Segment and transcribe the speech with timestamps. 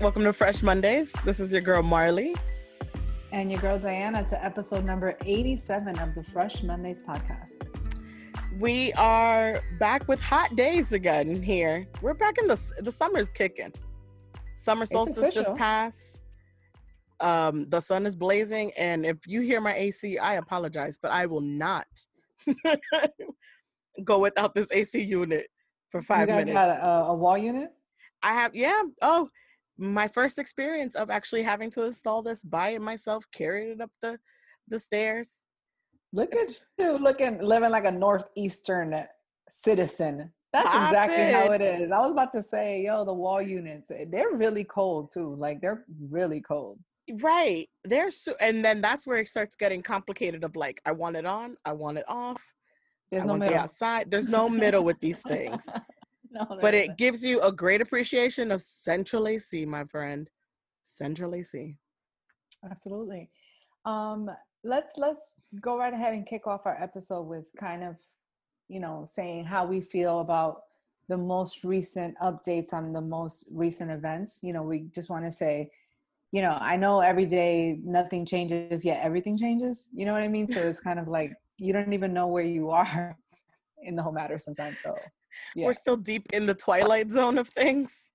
[0.00, 1.12] Welcome to Fresh Mondays.
[1.24, 2.34] This is your girl Marley.
[3.32, 7.66] And your girl Diana to episode number 87 of the Fresh Mondays podcast.
[8.58, 11.86] We are back with hot days again here.
[12.00, 13.74] We're back in the the summer's kicking.
[14.54, 16.22] Summer solstice just passed.
[17.20, 21.26] Um, the sun is blazing, and if you hear my AC, I apologize, but I
[21.26, 21.86] will not
[24.04, 25.48] go without this AC unit
[25.90, 26.58] for five you guys minutes.
[26.58, 27.70] Had a, a wall unit?
[28.22, 28.82] I have, yeah.
[29.02, 29.28] Oh,
[29.78, 34.18] my first experience of actually having to install this by myself, carried it up the
[34.66, 35.46] the stairs.
[36.12, 38.94] Look at you looking living like a northeastern
[39.48, 40.32] citizen.
[40.52, 41.92] That's exactly how it is.
[41.92, 45.34] I was about to say, yo, the wall units, eh, they're really cold too.
[45.34, 46.78] Like they're really cold.
[47.20, 47.68] Right.
[47.84, 51.26] They're so, and then that's where it starts getting complicated of like, I want it
[51.26, 52.42] on, I want it off.
[53.10, 53.58] There's I no middle.
[53.58, 54.10] outside.
[54.10, 55.66] There's no middle with these things.
[56.32, 56.98] no, but there it isn't.
[56.98, 60.28] gives you a great appreciation of Central AC, my friend.
[60.82, 61.76] Central AC.
[62.70, 63.30] absolutely.
[63.84, 64.30] Um,
[64.64, 67.96] let's let's go right ahead and kick off our episode with kind of,
[68.68, 70.62] you know, saying how we feel about
[71.08, 74.40] the most recent updates on the most recent events.
[74.42, 75.70] You know, we just want to say,
[76.32, 79.88] you know, I know every day nothing changes, yet everything changes.
[79.92, 80.48] You know what I mean?
[80.48, 83.16] So it's kind of like you don't even know where you are
[83.82, 84.78] in the whole matter sometimes.
[84.82, 84.94] So
[85.54, 85.66] yeah.
[85.66, 88.10] We're still deep in the twilight zone of things.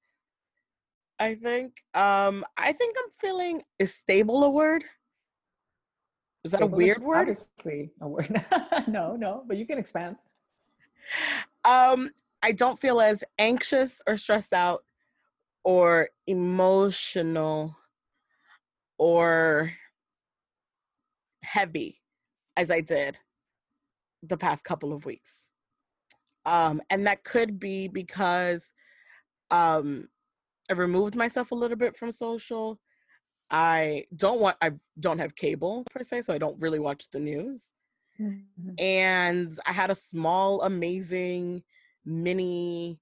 [1.19, 1.83] I think.
[1.93, 4.83] Um, I think I'm feeling is stable a word?
[6.43, 7.29] Is that a weird word?
[7.29, 8.29] Obviously, a word.
[8.87, 10.17] no, no, but you can expand.
[11.63, 12.11] Um,
[12.41, 14.83] I don't feel as anxious or stressed out
[15.63, 17.77] or emotional
[18.97, 19.71] or
[21.41, 22.01] heavy
[22.57, 23.19] as I did
[24.21, 25.52] the past couple of weeks.
[26.45, 28.71] Um, and that could be because
[29.51, 30.09] um,
[30.69, 32.79] I removed myself a little bit from social.
[33.49, 37.19] I don't want, I don't have cable per se, so I don't really watch the
[37.19, 37.73] news
[38.19, 38.73] Mm-hmm.
[38.77, 41.63] and I had a small, amazing
[42.05, 42.99] mini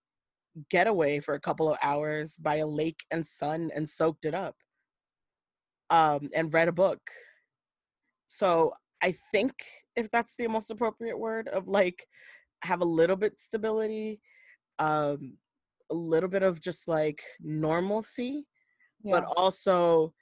[0.69, 4.56] getaway for a couple of hours by a lake and sun and soaked it up
[5.90, 7.01] um, and read a book.
[8.28, 9.53] So I think
[9.96, 12.06] if that's the most appropriate word of like
[12.64, 14.22] have a little bit stability,
[14.80, 15.38] um,
[15.90, 18.46] a little bit of just like normalcy,
[19.04, 20.14] but also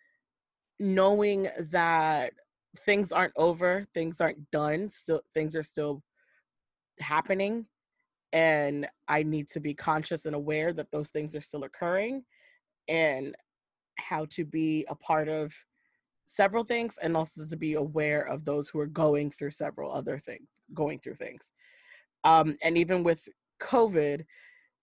[0.79, 2.31] knowing that
[2.79, 6.01] things aren't over things aren't done still things are still
[6.99, 7.65] happening
[8.31, 12.23] and i need to be conscious and aware that those things are still occurring
[12.87, 13.35] and
[13.97, 15.51] how to be a part of
[16.25, 20.19] several things and also to be aware of those who are going through several other
[20.19, 21.53] things going through things
[22.23, 23.27] um and even with
[23.61, 24.25] covid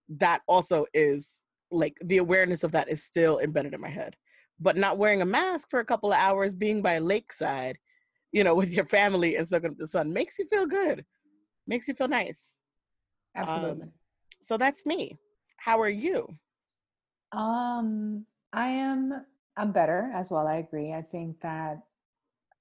[0.09, 4.17] that also is like the awareness of that is still embedded in my head
[4.61, 7.79] but not wearing a mask for a couple of hours, being by a lakeside,
[8.33, 11.05] you know, with your family and soaking up the sun makes you feel good,
[11.67, 12.63] makes you feel nice.
[13.35, 13.85] absolutely.
[13.85, 13.93] Um,
[14.41, 15.19] so that's me.
[15.57, 16.39] How are you?
[17.33, 19.25] Um, I am
[19.57, 20.47] I'm better as well.
[20.47, 20.93] I agree.
[20.93, 21.83] I think that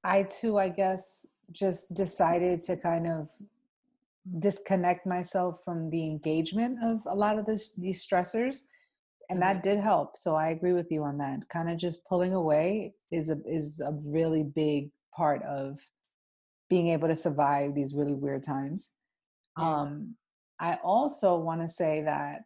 [0.04, 3.30] I too, I guess, just decided to kind of
[4.40, 8.62] disconnect myself from the engagement of a lot of this these stressors.
[9.30, 10.18] And that did help.
[10.18, 11.50] So I agree with you on that.
[11.50, 15.80] Kind of just pulling away is a is a really big part of
[16.70, 18.90] being able to survive these really weird times.
[19.58, 19.82] Yeah.
[19.82, 20.16] Um,
[20.60, 22.42] I also want to say that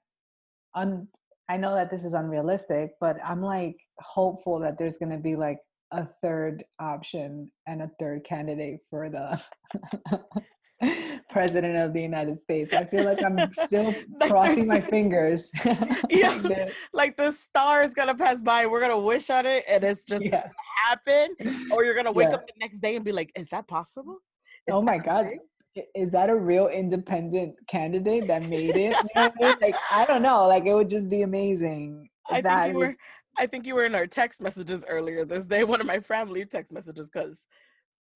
[0.75, 1.07] un,
[1.49, 5.35] I know that this is unrealistic, but I'm like hopeful that there's going to be
[5.35, 5.59] like
[5.91, 9.41] a third option and a third candidate for the
[11.29, 12.73] president of the United States.
[12.73, 15.51] I feel like I'm still Like crossing my fingers.
[16.09, 16.37] Yeah.
[16.39, 20.03] That- Like the star is gonna pass by, we're gonna wish on it, and it's
[20.03, 20.47] just yeah.
[20.85, 21.35] happen,
[21.71, 22.35] or you're gonna wake Yeah.
[22.35, 24.17] up the next day and be like, "Is that possible?"
[24.67, 25.25] Is Oh my God.
[25.25, 25.39] right?"
[25.95, 28.91] Is that a real independent candidate that made it?
[28.91, 29.55] You know I mean?
[29.61, 30.47] Like I don't know.
[30.47, 32.09] Like it would just be amazing.
[32.29, 32.93] I think That you were.
[33.37, 35.63] I think you were in our text messages earlier this day.
[35.63, 37.47] One of my family text messages because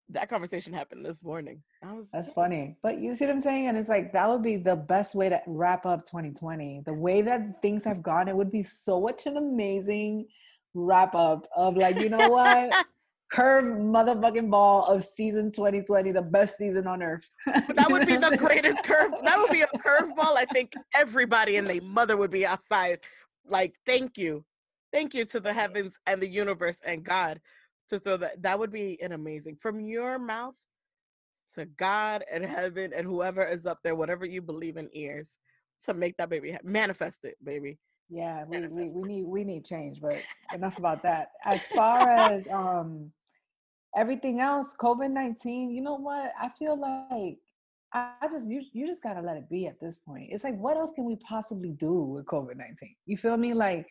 [0.09, 1.61] that conversation happened this morning.
[1.83, 2.09] I was.
[2.11, 2.77] That's funny.
[2.83, 3.67] But you see what I'm saying?
[3.67, 6.83] And it's like that would be the best way to wrap up 2020.
[6.85, 10.27] The way that things have gone, it would be such an amazing
[10.73, 12.85] wrap up of like, you know what?
[13.31, 17.27] Curve motherfucking ball of season 2020, the best season on earth.
[17.47, 19.11] that would be the greatest curve.
[19.23, 20.38] That would be a curveball.
[20.38, 23.00] I think everybody and their mother would be outside.
[23.47, 24.45] Like, thank you,
[24.91, 27.41] thank you to the heavens and the universe and God
[27.89, 28.41] to throw that.
[28.41, 30.56] That would be an amazing from your mouth
[31.56, 35.38] to God and heaven and whoever is up there, whatever you believe in ears,
[35.83, 37.77] to make that baby ha- manifest it, baby.
[38.09, 40.21] Yeah, we, we, we need we need change, but
[40.53, 41.30] enough about that.
[41.44, 43.12] As far as um
[43.95, 46.31] everything else, COVID nineteen, you know what?
[46.39, 47.38] I feel like
[47.94, 50.29] I just you you just gotta let it be at this point.
[50.31, 52.95] It's like what else can we possibly do with COVID nineteen?
[53.06, 53.53] You feel me?
[53.53, 53.88] Like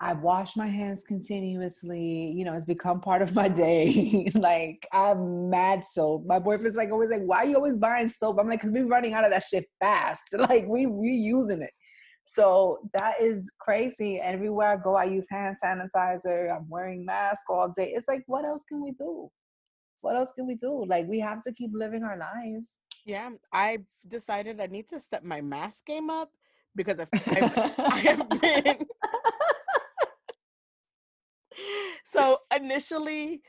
[0.00, 2.32] I wash my hands continuously.
[2.34, 4.30] You know, it's become part of my day.
[4.34, 6.24] like I'm mad soap.
[6.26, 8.38] My boyfriend's like always like, why are you always buying soap?
[8.40, 10.22] I'm like, cause we're running out of that shit fast.
[10.38, 11.70] Like we we using it.
[12.24, 14.20] So that is crazy.
[14.20, 16.54] Everywhere I go, I use hand sanitizer.
[16.54, 17.92] I'm wearing mask all day.
[17.94, 19.28] It's like, what else can we do?
[20.00, 20.84] What else can we do?
[20.86, 22.78] Like we have to keep living our lives.
[23.04, 26.30] Yeah, I've decided I need to step my mask game up
[26.74, 28.86] because I've, I've I have been
[32.04, 33.42] so initially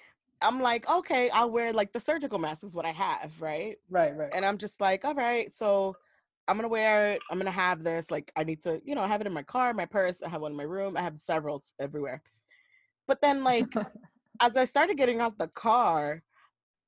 [0.44, 3.78] I'm like, okay, I'll wear like the surgical mask is what I have, right?
[3.90, 4.30] Right, right.
[4.34, 5.96] And I'm just like, all right, so
[6.48, 7.22] I'm gonna wear it.
[7.32, 8.12] I'm gonna have this.
[8.12, 10.22] Like, I need to, you know, have it in my car, my purse.
[10.22, 10.98] I have one in my room.
[10.98, 12.22] I have several everywhere.
[13.08, 13.74] But then, like,
[14.42, 16.22] as I started getting out the car,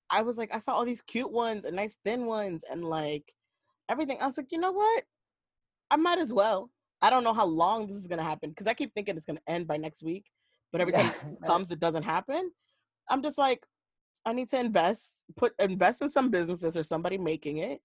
[0.09, 3.33] I was like, I saw all these cute ones and nice thin ones and like
[3.89, 4.17] everything.
[4.21, 5.03] I was like, you know what?
[5.89, 6.69] I might as well.
[7.01, 9.39] I don't know how long this is gonna happen because I keep thinking it's gonna
[9.47, 10.25] end by next week
[10.75, 12.51] but every time it comes it doesn't happen
[13.09, 13.65] i'm just like
[14.25, 17.79] i need to invest put invest in some businesses or somebody making it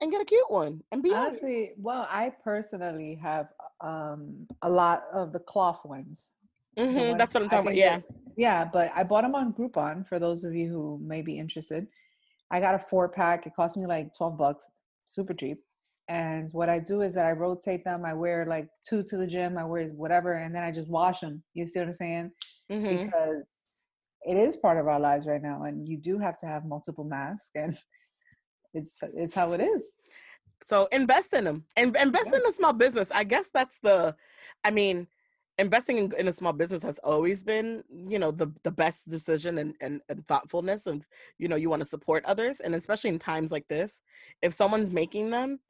[0.00, 3.48] and get a cute one and be honestly well i personally have
[3.80, 6.30] um a lot of the cloth ones
[6.78, 7.98] mm-hmm, ones that's what i'm talking about yeah.
[8.36, 11.88] yeah but i bought them on groupon for those of you who may be interested.
[12.52, 14.68] I got a four pack it cost me like 12 bucks
[15.06, 15.58] super cheap
[16.10, 18.04] and what I do is that I rotate them.
[18.04, 19.56] I wear like two to the gym.
[19.56, 21.40] I wear whatever, and then I just wash them.
[21.54, 22.32] You see what I'm saying?
[22.70, 23.04] Mm-hmm.
[23.04, 23.46] Because
[24.22, 27.04] it is part of our lives right now, and you do have to have multiple
[27.04, 27.78] masks, and
[28.74, 30.00] it's it's how it is.
[30.64, 32.40] So invest in them and invest yeah.
[32.40, 33.10] in a small business.
[33.14, 34.14] I guess that's the,
[34.64, 35.06] I mean,
[35.58, 39.58] investing in, in, a small business has always been, you know, the the best decision
[39.58, 41.06] and, and and thoughtfulness of,
[41.38, 44.00] you know, you want to support others, and especially in times like this,
[44.42, 45.60] if someone's making them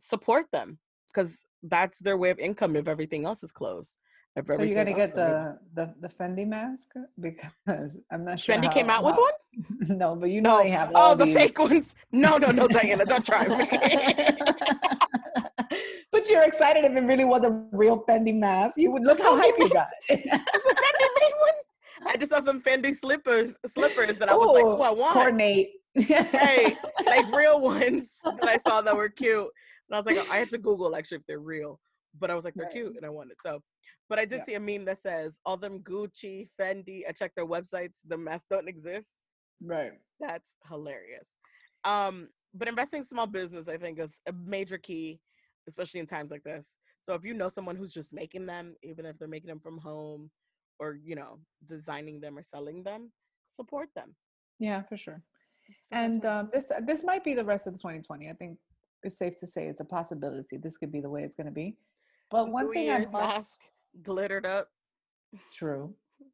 [0.00, 3.98] support them because that's their way of income if everything else is closed.
[4.46, 6.88] so you're gonna get the, the the Fendi mask
[7.20, 8.54] because I'm not sure.
[8.54, 9.98] Fendi how, came out how, with one.
[9.98, 10.62] no, but you know no.
[10.62, 10.90] they have.
[10.94, 11.34] Oh, the these.
[11.34, 11.94] fake ones.
[12.12, 13.68] No, no, no, Diana, don't try me.
[16.12, 18.76] but you're excited if it really was a real Fendi mask.
[18.78, 19.88] You would look how hype you got.
[20.08, 21.54] Fendi made one.
[22.06, 25.12] I just saw some Fendi slippers, slippers that I was Ooh, like, oh, I want.
[25.12, 25.72] Coordinate.
[25.94, 29.48] hey, like real ones that I saw that were cute.
[29.90, 31.80] And I was like, I had to Google actually if they're real,
[32.18, 32.72] but I was like, they're right.
[32.72, 33.38] cute and I want it.
[33.42, 33.60] So,
[34.08, 34.44] but I did yeah.
[34.44, 37.02] see a meme that says all them Gucci, Fendi.
[37.08, 39.20] I checked their websites, the masks don't exist.
[39.62, 39.92] Right.
[40.20, 41.28] That's hilarious.
[41.84, 45.20] Um, but investing small business, I think, is a major key,
[45.68, 46.78] especially in times like this.
[47.02, 49.78] So if you know someone who's just making them, even if they're making them from
[49.78, 50.30] home,
[50.78, 53.12] or you know, designing them or selling them,
[53.50, 54.14] support them.
[54.58, 55.22] Yeah, for sure.
[55.92, 58.28] And um, this this might be the rest of the 2020.
[58.28, 58.58] I think
[59.02, 60.56] it's safe to say it's a possibility.
[60.56, 61.76] This could be the way it's going to be.
[62.30, 63.60] But one New thing Year's I must mask
[64.02, 64.68] glittered up.
[65.52, 65.94] True.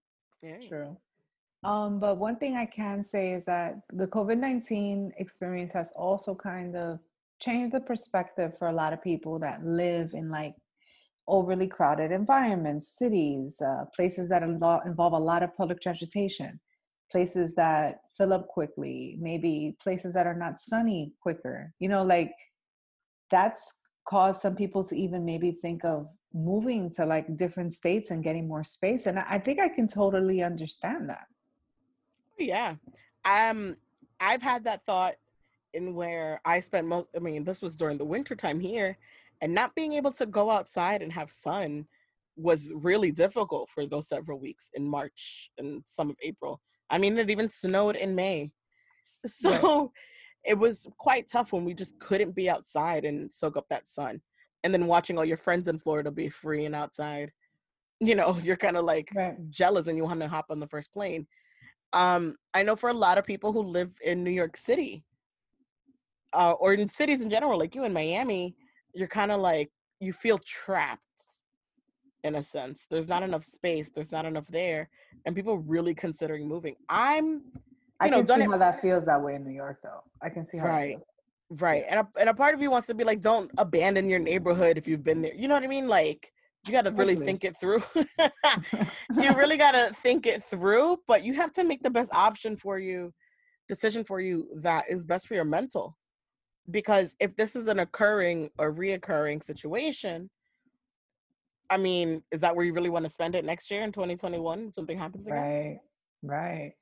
[0.43, 0.59] Yeah.
[0.69, 0.97] True.
[1.65, 6.35] Um, but one thing I can say is that the COVID 19 experience has also
[6.35, 6.99] kind of
[7.41, 10.55] changed the perspective for a lot of people that live in like
[11.27, 16.61] overly crowded environments, cities, uh, places that involve involve a lot of public transportation,
[17.11, 21.73] places that fill up quickly, maybe places that are not sunny quicker.
[21.81, 22.33] You know, like
[23.31, 28.23] that's caused some people to even maybe think of moving to like different states and
[28.23, 31.27] getting more space and i think i can totally understand that.
[32.39, 32.75] Yeah.
[33.25, 33.77] Um
[34.21, 35.15] i've had that thought
[35.73, 38.99] in where i spent most i mean this was during the winter time here
[39.43, 41.87] and not being able to go outside and have sun
[42.37, 46.61] was really difficult for those several weeks in march and some of april.
[46.91, 48.51] I mean it even snowed in may.
[49.27, 49.93] So
[50.47, 54.21] it was quite tough when we just couldn't be outside and soak up that sun.
[54.65, 57.33] And then watching all your friends in Florida be free and outside,
[58.01, 59.37] you know, you're kind of like right.
[59.51, 61.27] jealous and you want to hop on the first plane.
[61.93, 65.05] Um, I know for a lot of people who live in New York City,
[66.33, 68.57] uh, or in cities in general, like you in Miami,
[68.95, 71.01] you're kind of like you feel trapped
[72.25, 72.87] in a sense.
[72.91, 73.91] There's not enough space.
[73.91, 74.89] There's not enough there,
[75.25, 76.75] and people really considering moving.
[76.89, 77.43] I'm
[78.01, 80.03] I know, can see it, how that feels that way in New York, though.
[80.23, 80.67] I can see how.
[80.67, 80.99] Right.
[81.49, 81.85] Right.
[81.89, 84.77] And a, and a part of you wants to be like, don't abandon your neighborhood
[84.77, 85.35] if you've been there.
[85.35, 85.87] You know what I mean?
[85.87, 86.33] Like,
[86.67, 87.83] you got to really think it through.
[87.95, 92.57] you really got to think it through, but you have to make the best option
[92.57, 93.13] for you,
[93.69, 95.97] decision for you that is best for your mental.
[96.69, 100.29] Because if this is an occurring or reoccurring situation,
[101.71, 104.73] I mean, is that where you really want to spend it next year in 2021?
[104.73, 105.39] Something happens again?
[105.39, 105.79] Right,
[106.23, 106.73] right.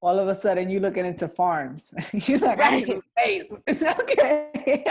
[0.00, 1.92] All of a sudden, you're looking into farms.
[2.12, 2.72] you're like, right.
[2.72, 3.52] I need space.
[4.00, 4.84] okay.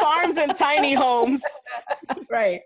[0.00, 1.42] farms and tiny homes.
[2.30, 2.60] right,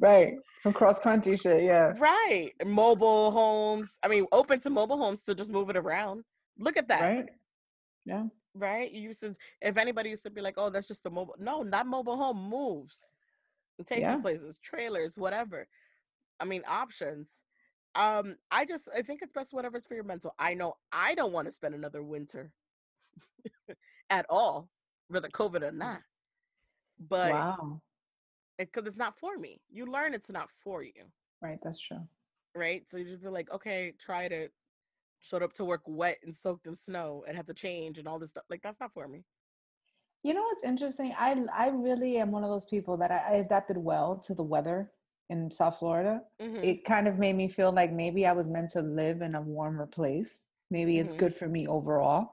[0.00, 0.34] right.
[0.60, 1.92] Some cross country shit, yeah.
[1.98, 2.52] Right.
[2.64, 3.98] Mobile homes.
[4.02, 6.24] I mean, open to mobile homes to just move it around.
[6.58, 7.00] Look at that.
[7.00, 7.28] Right.
[8.04, 8.24] Yeah.
[8.54, 8.90] Right.
[8.90, 11.36] You used to, if anybody used to be like, oh, that's just the mobile.
[11.38, 13.08] No, not mobile home moves.
[13.78, 14.18] It takes yeah.
[14.18, 15.66] places, trailers, whatever.
[16.40, 17.28] I mean, options.
[17.94, 20.34] Um, I just I think it's best whatever's for your mental.
[20.38, 22.52] I know I don't want to spend another winter
[24.10, 24.68] at all,
[25.08, 26.00] whether COVID or not.
[27.08, 27.80] But wow,
[28.58, 29.60] because it, it's not for me.
[29.70, 30.92] You learn it's not for you.
[31.40, 32.06] Right, that's true.
[32.54, 34.48] Right, so you just be like, okay, try to
[35.20, 38.18] showed up to work wet and soaked in snow and had to change and all
[38.18, 38.44] this stuff.
[38.48, 39.24] Like that's not for me.
[40.22, 41.14] You know what's interesting?
[41.18, 44.42] I I really am one of those people that I, I adapted well to the
[44.42, 44.90] weather
[45.30, 46.22] in South Florida.
[46.40, 46.64] Mm-hmm.
[46.64, 49.40] It kind of made me feel like maybe I was meant to live in a
[49.40, 50.46] warmer place.
[50.70, 51.04] Maybe mm-hmm.
[51.04, 52.32] it's good for me overall.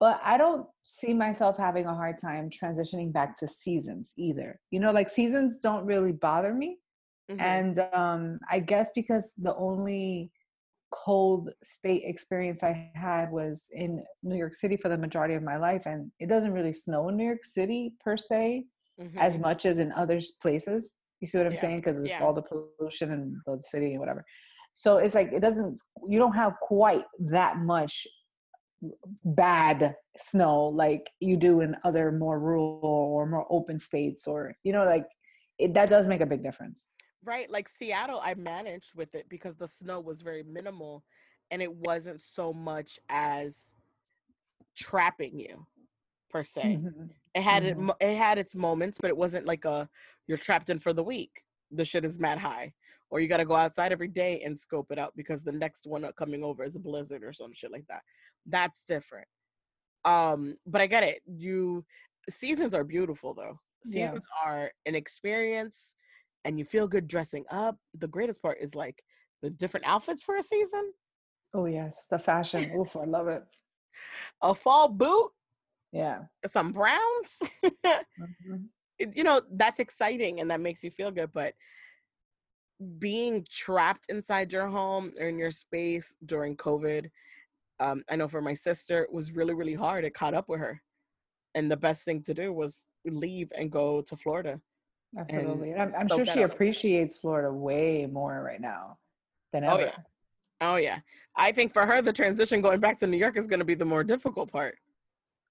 [0.00, 4.60] But I don't see myself having a hard time transitioning back to seasons either.
[4.70, 6.78] You know, like seasons don't really bother me.
[7.30, 7.40] Mm-hmm.
[7.40, 10.30] And um I guess because the only
[10.90, 15.56] cold state experience I had was in New York City for the majority of my
[15.56, 15.86] life.
[15.86, 18.66] And it doesn't really snow in New York City per se
[19.00, 19.18] mm-hmm.
[19.18, 20.94] as much as in other places.
[21.24, 21.60] You see what I'm yeah.
[21.60, 21.76] saying?
[21.80, 22.22] Because yeah.
[22.22, 24.22] all the pollution and the city and whatever.
[24.74, 28.06] So it's like, it doesn't, you don't have quite that much
[29.24, 34.72] bad snow like you do in other more rural or more open states or, you
[34.74, 35.06] know, like
[35.58, 36.84] it, that does make a big difference.
[37.24, 37.50] Right.
[37.50, 41.04] Like Seattle, I managed with it because the snow was very minimal
[41.50, 43.74] and it wasn't so much as
[44.76, 45.66] trapping you
[46.34, 46.62] per se.
[46.62, 47.04] Mm-hmm.
[47.34, 47.90] It had mm-hmm.
[47.90, 49.88] it, it had its moments, but it wasn't like a
[50.26, 51.30] you're trapped in for the week.
[51.70, 52.72] The shit is mad high.
[53.10, 55.86] Or you got to go outside every day and scope it out because the next
[55.86, 58.02] one coming over is a blizzard or some shit like that.
[58.46, 59.28] That's different.
[60.04, 61.20] Um, but I get it.
[61.26, 61.84] You
[62.28, 63.60] seasons are beautiful though.
[63.84, 64.50] Seasons yeah.
[64.50, 65.94] are an experience
[66.44, 67.76] and you feel good dressing up.
[67.96, 69.04] The greatest part is like
[69.42, 70.92] the different outfits for a season.
[71.54, 72.72] Oh yes, the fashion.
[72.76, 73.44] Oof, I love it.
[74.42, 75.30] A fall boot.
[75.94, 76.20] Yeah.
[76.46, 77.38] Some browns.
[77.64, 78.56] mm-hmm.
[79.12, 81.32] You know, that's exciting and that makes you feel good.
[81.32, 81.54] But
[83.00, 87.10] being trapped inside your home or in your space during COVID,
[87.80, 90.04] um, I know for my sister, it was really, really hard.
[90.04, 90.80] It caught up with her.
[91.56, 94.60] And the best thing to do was leave and go to Florida
[95.18, 95.72] Absolutely.
[95.72, 98.98] And, I'm, I'm sure she appreciates Florida way more right now
[99.52, 99.74] than ever.
[99.74, 99.96] Oh, yeah.
[100.60, 100.98] Oh, yeah.
[101.36, 103.74] I think for her, the transition going back to New York is going to be
[103.74, 104.76] the more difficult part.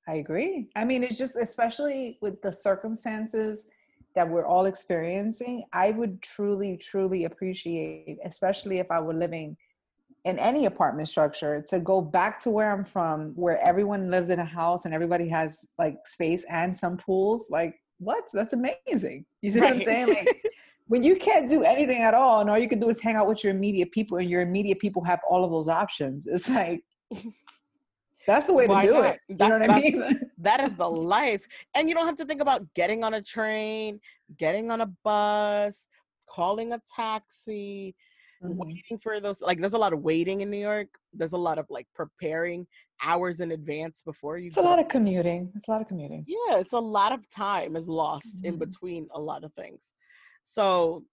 [0.08, 0.68] I agree.
[0.76, 3.66] I mean, it's just, especially with the circumstances
[4.16, 9.58] that we're all experiencing, I would truly, truly appreciate, especially if I were living
[10.26, 14.40] in any apartment structure, to go back to where I'm from, where everyone lives in
[14.40, 17.48] a house and everybody has like space and some pools.
[17.50, 18.26] Like, what?
[18.34, 19.26] That's amazing.
[19.42, 19.72] You see right.
[19.72, 20.08] what I'm saying?
[20.10, 20.44] Like
[20.88, 23.28] when you can't do anything at all and all you can do is hang out
[23.28, 26.84] with your immediate people and your immediate people have all of those options, it's like
[28.28, 29.06] that's the way Why to do not?
[29.06, 29.20] it.
[29.28, 30.22] You that's, know what I mean?
[30.40, 31.46] that is the life.
[31.76, 34.00] And you don't have to think about getting on a train,
[34.38, 35.88] getting on a bus,
[36.28, 37.96] calling a taxi,
[38.44, 38.58] mm-hmm.
[38.58, 40.88] waiting for those like there's a lot of waiting in New York.
[41.14, 42.68] There's a lot of like preparing
[43.04, 44.62] hours in advance before you It's go.
[44.62, 45.52] a lot of commuting.
[45.56, 46.26] It's a lot of commuting.
[46.28, 48.48] Yeah, it's a lot of time is lost mm-hmm.
[48.48, 49.94] in between a lot of things.
[50.44, 51.04] So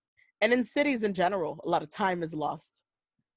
[0.41, 2.85] and in cities in general, a lot of time is lost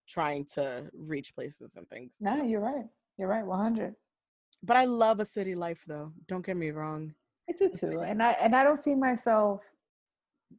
[0.08, 2.18] trying to reach places and things.
[2.22, 2.86] No, you're right.
[3.17, 3.96] You're right, 100.
[4.63, 6.13] But I love a city life though.
[6.27, 7.13] Don't get me wrong.
[7.50, 8.00] I do too.
[8.00, 9.70] And I and I don't see myself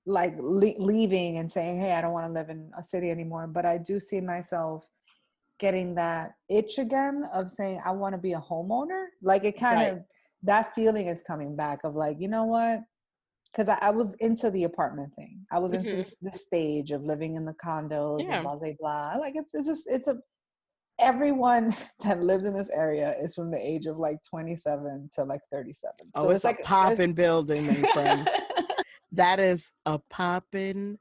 [0.06, 3.46] like le- leaving and saying, "Hey, I don't want to live in a city anymore."
[3.46, 4.84] But I do see myself
[5.58, 9.80] getting that itch again of saying, "I want to be a homeowner." Like it kind
[9.80, 9.92] right.
[9.94, 10.04] of
[10.42, 12.80] that feeling is coming back of like, you know what?
[13.50, 15.46] Because I, I, was into the apartment thing.
[15.50, 15.98] I was into mm-hmm.
[15.98, 18.36] this, this, stage of living in the condos yeah.
[18.36, 19.14] and blah blah blah.
[19.18, 20.18] Like it's it's it's a
[20.98, 21.74] everyone
[22.04, 25.92] that lives in this area is from the age of like 27 to like 37.
[25.98, 28.28] So oh, it's, it's like a popping building, my friends.
[29.12, 30.98] That is a popping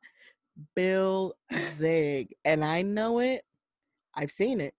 [0.75, 1.33] Bill
[1.75, 2.35] Zig.
[2.45, 3.43] And I know it.
[4.13, 4.75] I've seen it.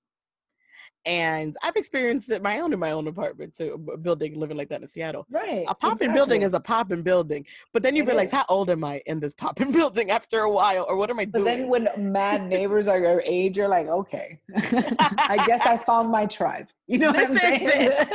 [1.06, 4.80] And I've experienced it my own in my own apartment too, building living like that
[4.80, 5.26] in Seattle.
[5.30, 5.64] Right.
[5.68, 6.14] A popping exactly.
[6.14, 7.44] building is a popping building.
[7.73, 8.32] But then you it realize is.
[8.32, 10.87] how old am I in this popping building after a while?
[10.88, 11.44] Or what am I doing?
[11.44, 14.38] But then when mad neighbors are your age, you're like, okay.
[14.56, 16.68] I guess I found my tribe.
[16.87, 17.90] You know this what I'm saying?
[17.92, 18.08] It.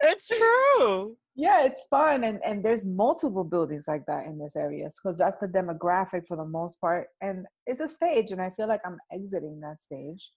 [0.00, 1.16] it's true.
[1.34, 5.36] yeah, it's fun, and and there's multiple buildings like that in this area because that's
[5.36, 8.98] the demographic for the most part, and it's a stage, and I feel like I'm
[9.12, 10.30] exiting that stage,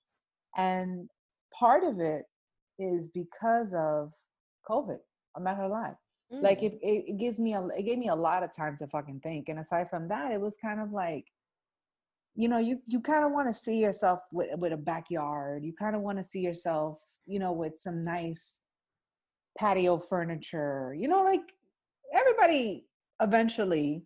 [0.55, 1.09] and
[1.53, 2.23] part of it
[2.79, 4.11] is because of
[4.69, 4.97] COVID.
[5.35, 5.93] I'm not gonna lie.
[6.33, 6.41] Mm.
[6.41, 8.87] Like it, it, it gives me a it gave me a lot of time to
[8.87, 9.49] fucking think.
[9.49, 11.25] And aside from that, it was kind of like,
[12.35, 15.63] you know, you you kind of want to see yourself with with a backyard.
[15.63, 18.61] You kind of want to see yourself, you know, with some nice
[19.57, 20.95] patio furniture.
[20.97, 21.53] You know, like
[22.13, 22.85] everybody
[23.21, 24.03] eventually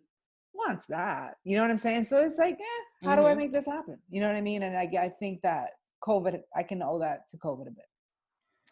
[0.52, 1.36] wants that.
[1.44, 2.04] You know what I'm saying?
[2.04, 3.20] So it's like, eh, how mm-hmm.
[3.20, 3.38] do I mm-hmm.
[3.38, 3.98] make this happen?
[4.10, 4.62] You know what I mean?
[4.62, 5.70] And I, I think that
[6.04, 7.86] COVID, I can owe that to COVID a bit.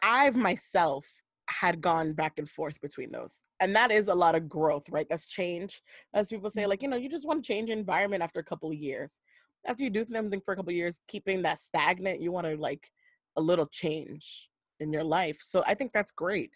[0.01, 1.05] I've myself
[1.49, 3.43] had gone back and forth between those.
[3.59, 5.07] And that is a lot of growth, right?
[5.09, 5.81] That's change.
[6.13, 7.03] As people say, like, you know, mm-hmm.
[7.03, 9.19] you just want to change environment after a couple of years.
[9.65, 12.55] After you do something for a couple of years, keeping that stagnant, you want to
[12.55, 12.89] like
[13.35, 15.37] a little change in your life.
[15.41, 16.51] So I think that's great.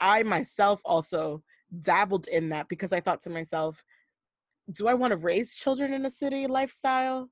[0.00, 1.42] I myself also
[1.80, 3.82] dabbled in that because I thought to myself,
[4.72, 7.30] do I want to raise children in a city lifestyle?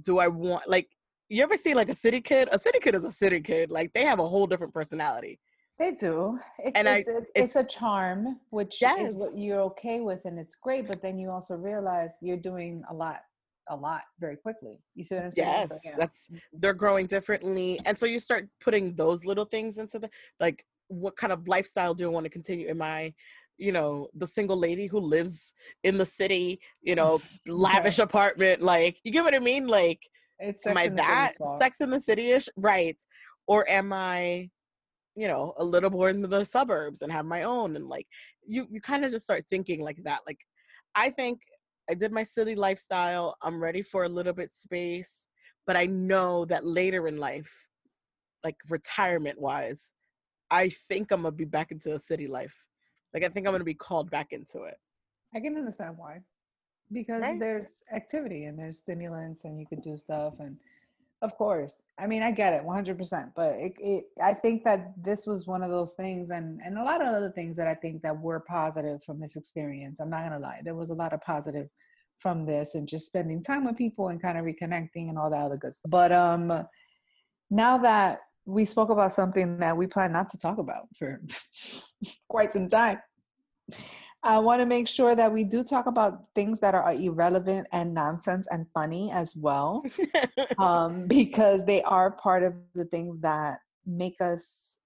[0.00, 0.88] Do I want like
[1.28, 2.48] you ever see like a city kid?
[2.50, 3.70] A city kid is a city kid.
[3.70, 5.38] Like they have a whole different personality.
[5.78, 6.38] They do.
[6.58, 9.10] It's, and it's, I, it's, it's, a charm, which yes.
[9.10, 10.88] is what you're okay with, and it's great.
[10.88, 13.20] But then you also realize you're doing a lot,
[13.68, 14.80] a lot very quickly.
[14.96, 15.48] You see what I'm saying?
[15.48, 15.94] Yes, so, yeah.
[15.96, 20.64] that's they're growing differently, and so you start putting those little things into the like.
[20.90, 22.68] What kind of lifestyle do I want to continue?
[22.68, 23.12] Am I
[23.58, 29.00] you know the single lady who lives in the city you know lavish apartment like
[29.02, 30.00] you get what i mean like
[30.38, 32.48] it's am i that sex in the city-ish?
[32.56, 33.00] Right.
[33.46, 34.50] Or am i
[35.16, 38.06] you know a little more in the suburbs and have my own and like
[38.46, 40.20] you you kind of just start thinking like that.
[40.26, 40.38] Like
[40.94, 41.40] i think
[41.90, 45.28] i did my city lifestyle i'm ready for a little bit space
[45.66, 47.52] but i know that later in life
[48.44, 49.92] like retirement wise
[50.50, 52.64] i think i'm gonna be back into a city life.
[53.12, 54.76] Like i think i'm gonna be called back into it.
[55.34, 56.20] I can understand why
[56.92, 57.38] because right?
[57.38, 60.56] there's activity and there's stimulants and you could do stuff and
[61.20, 61.82] of course.
[61.98, 65.64] I mean, I get it 100%, but it, it, I think that this was one
[65.64, 68.40] of those things and, and a lot of other things that I think that were
[68.40, 69.98] positive from this experience.
[69.98, 70.60] I'm not going to lie.
[70.62, 71.68] There was a lot of positive
[72.18, 75.42] from this and just spending time with people and kind of reconnecting and all that
[75.42, 75.90] other good stuff.
[75.90, 76.66] But um,
[77.50, 81.20] now that we spoke about something that we plan not to talk about for
[82.28, 82.98] quite some time,
[84.22, 87.94] I want to make sure that we do talk about things that are irrelevant and
[87.94, 89.84] nonsense and funny as well,
[90.58, 94.78] um, because they are part of the things that make us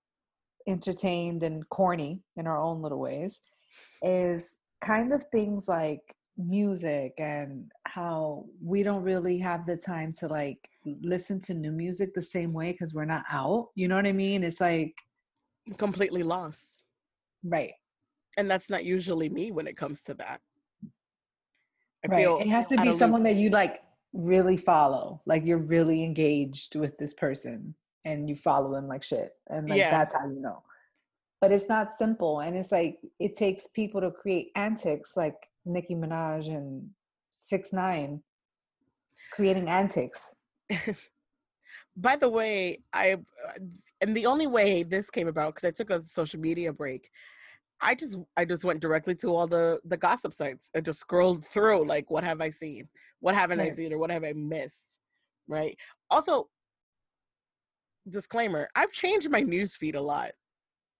[0.66, 3.40] entertained and corny in our own little ways.
[4.02, 6.02] Is kind of things like
[6.36, 10.58] music and how we don't really have the time to like
[11.02, 13.68] listen to new music the same way because we're not out.
[13.76, 14.44] You know what I mean?
[14.44, 14.94] It's like
[15.78, 16.84] completely lost.
[17.44, 17.72] Right
[18.36, 20.40] and that's not usually me when it comes to that.
[22.04, 22.40] I right.
[22.40, 23.78] it has to be someone that you like
[24.12, 29.30] really follow, like you're really engaged with this person and you follow them like shit,
[29.48, 29.90] and like yeah.
[29.90, 30.62] that's how you know.
[31.40, 35.94] But it's not simple, and it's like it takes people to create antics, like Nicki
[35.94, 36.90] Minaj and
[37.30, 38.22] Six Nine
[39.32, 40.34] creating antics.
[41.96, 43.58] By the way, I uh,
[44.00, 47.10] and the only way this came about because I took a social media break
[47.82, 51.44] I just I just went directly to all the the gossip sites and just scrolled
[51.44, 52.88] through like what have I seen?
[53.20, 53.72] What haven't right.
[53.72, 55.00] I seen or what have I missed?
[55.48, 55.76] Right?
[56.08, 56.48] Also
[58.08, 60.30] disclaimer, I've changed my news feed a lot.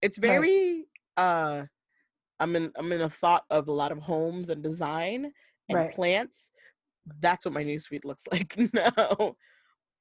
[0.03, 0.85] It's very
[1.17, 1.25] right.
[1.25, 1.67] uh
[2.41, 5.33] I'm in I'm in a thought of a lot of homes and design
[5.69, 5.93] and right.
[5.93, 6.51] plants.
[7.21, 9.37] That's what my news feed looks like now.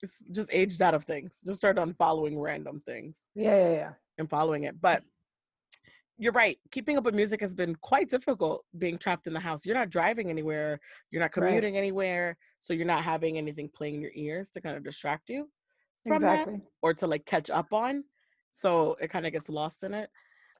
[0.01, 1.37] It's just aged out of things.
[1.45, 3.27] Just started on following random things.
[3.35, 3.91] Yeah, yeah, yeah.
[4.17, 4.81] And following it.
[4.81, 5.03] But
[6.17, 6.57] you're right.
[6.71, 9.65] Keeping up with music has been quite difficult being trapped in the house.
[9.65, 11.79] You're not driving anywhere, you're not commuting right.
[11.79, 15.49] anywhere, so you're not having anything playing in your ears to kind of distract you
[16.05, 16.53] from exactly.
[16.55, 18.03] that or to like catch up on.
[18.53, 20.09] So it kind of gets lost in it.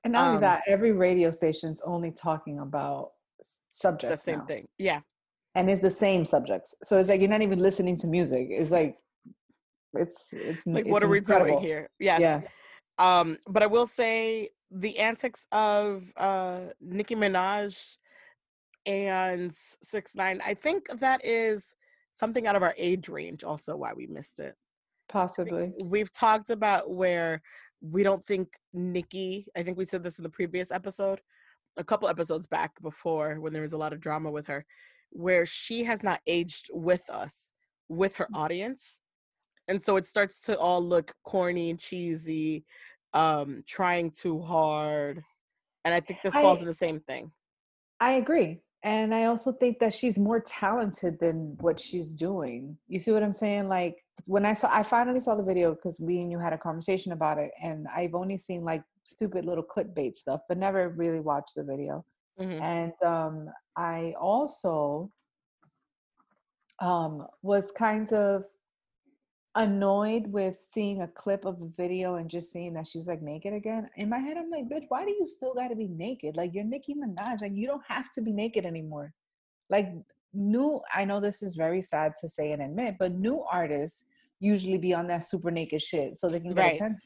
[0.03, 3.09] And not um, only that, every radio station's only talking about
[3.69, 4.23] subjects.
[4.23, 4.45] The same now.
[4.45, 4.67] thing.
[4.77, 5.01] Yeah.
[5.55, 6.73] And it's the same subjects.
[6.83, 8.47] So it's like you're not even listening to music.
[8.49, 8.95] It's like
[9.93, 11.45] it's it's like it's what are incredible.
[11.45, 11.89] we doing here?
[11.99, 12.21] Yes.
[12.21, 12.41] Yeah.
[12.97, 17.97] Um, but I will say the antics of uh Nicki Minaj
[18.85, 19.53] and
[19.83, 20.41] Six Nine.
[20.45, 21.75] I think that is
[22.11, 23.43] something out of our age range.
[23.43, 24.55] Also, why we missed it.
[25.09, 25.73] Possibly.
[25.83, 27.41] We've talked about where
[27.81, 29.47] we don't think Nicki.
[29.57, 31.19] I think we said this in the previous episode,
[31.77, 34.65] a couple episodes back before when there was a lot of drama with her,
[35.09, 37.53] where she has not aged with us,
[37.89, 38.37] with her mm.
[38.37, 39.01] audience,
[39.67, 42.65] and so it starts to all look corny and cheesy
[43.13, 45.23] um trying too hard
[45.83, 47.31] And I think this falls I, in the same thing.
[47.99, 48.61] I agree.
[48.83, 52.77] And I also think that she's more talented than what she's doing.
[52.87, 53.67] You see what I'm saying?
[53.67, 56.57] Like when I saw, I finally saw the video because we and you had a
[56.57, 61.19] conversation about it, and I've only seen like stupid little clickbait stuff, but never really
[61.19, 62.05] watched the video.
[62.39, 62.61] Mm-hmm.
[62.61, 65.11] And um, I also
[66.79, 68.45] um, was kind of
[69.55, 73.53] annoyed with seeing a clip of the video and just seeing that she's like naked
[73.53, 73.89] again.
[73.97, 76.37] In my head, I'm like, bitch, why do you still got to be naked?
[76.37, 77.41] Like you're Nicki Minaj.
[77.41, 79.13] Like you don't have to be naked anymore.
[79.69, 79.89] Like
[80.33, 84.05] new, I know this is very sad to say and admit, but new artists
[84.39, 86.75] usually be on that super naked shit so they can get right.
[86.75, 87.01] attention.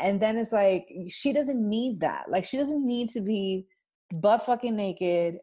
[0.00, 2.28] And then it's like she doesn't need that.
[2.28, 3.66] Like she doesn't need to be
[4.14, 5.38] butt fucking naked,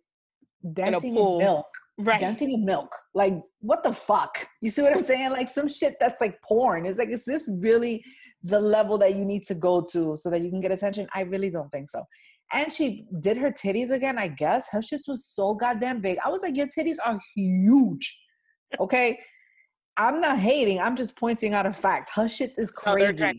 [0.73, 1.67] dancing in, in milk
[2.00, 2.20] right.
[2.20, 2.96] dancing in milk.
[3.14, 4.48] Like, what the fuck?
[4.62, 5.32] You see what I'm saying?
[5.32, 6.86] Like some shit that's like porn.
[6.86, 8.04] It's like, is this really
[8.44, 11.08] the level that you need to go to so that you can get attention?
[11.14, 12.04] I really don't think so.
[12.52, 14.68] And she did her titties again, I guess.
[14.72, 16.18] Her shit was so goddamn big.
[16.26, 18.20] I was like, your titties are huge.
[18.80, 19.20] Okay.
[19.98, 20.80] I'm not hating.
[20.80, 22.12] I'm just pointing out a fact.
[22.16, 23.24] Her shit is crazy.
[23.24, 23.34] No,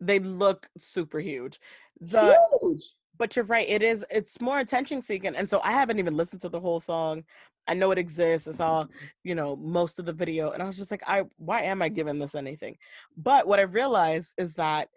[0.00, 1.58] they look super huge.
[2.00, 2.82] The huge
[3.22, 6.40] but you're right it is it's more attention seeking and so i haven't even listened
[6.40, 7.22] to the whole song
[7.68, 8.48] I know it exists.
[8.48, 8.86] I saw,
[9.22, 11.88] you know, most of the video, and I was just like, I why am I
[11.88, 12.76] giving this anything?
[13.16, 14.88] But what I realized is that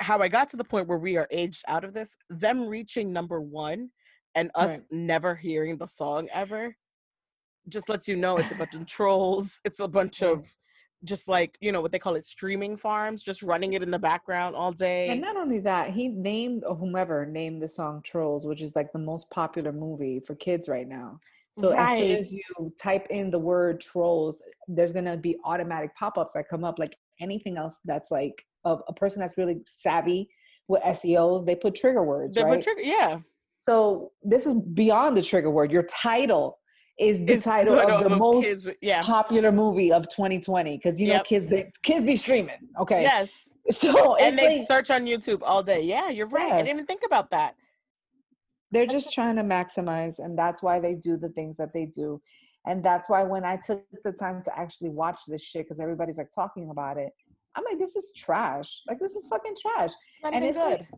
[0.00, 3.12] how I got to the point where we are aged out of this, them reaching
[3.12, 3.90] number one
[4.34, 4.82] and us right.
[4.90, 6.76] never hearing the song ever,
[7.68, 9.60] just lets you know it's a bunch of trolls.
[9.64, 10.46] It's a bunch of
[11.04, 13.98] just like you know what they call it streaming farms just running it in the
[13.98, 18.62] background all day and not only that he named whomever named the song trolls which
[18.62, 21.18] is like the most popular movie for kids right now
[21.58, 21.90] so right.
[21.90, 26.48] as soon as you type in the word trolls, there's gonna be automatic pop-ups that
[26.48, 30.28] come up like anything else that's like a, a person that's really savvy
[30.68, 32.62] with SEOs, they put trigger words, they right?
[32.62, 33.18] Trigger, yeah.
[33.62, 35.72] So this is beyond the trigger word.
[35.72, 36.58] Your title
[36.98, 39.02] is the it's title of the most kids, yeah.
[39.02, 41.18] popular movie of 2020 because you yep.
[41.18, 42.68] know kids be, kids be streaming.
[42.80, 43.02] Okay.
[43.02, 43.30] Yes.
[43.72, 45.82] So and they like, search on YouTube all day.
[45.82, 46.46] Yeah, you're right.
[46.46, 46.52] Yes.
[46.52, 47.56] I didn't even think about that
[48.76, 52.20] they're just trying to maximize and that's why they do the things that they do.
[52.66, 56.18] And that's why when i took the time to actually watch this shit because everybody's
[56.18, 57.12] like talking about it
[57.54, 58.82] i'm like this is trash.
[58.86, 59.92] Like this is fucking trash.
[60.24, 60.80] And it's good.
[60.80, 60.88] like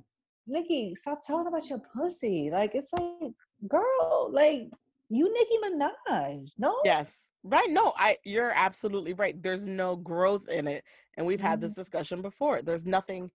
[0.49, 2.51] nicki stop talking about your pussy.
[2.51, 3.33] Like it's like
[3.69, 4.71] girl like
[5.09, 6.81] you nicki minaj no?
[6.85, 7.27] Yes.
[7.45, 9.41] Right no i you're absolutely right.
[9.41, 10.83] There's no growth in it
[11.17, 11.47] and we've mm-hmm.
[11.47, 11.83] had this mm-hmm.
[11.83, 12.61] discussion before.
[12.61, 13.31] There's nothing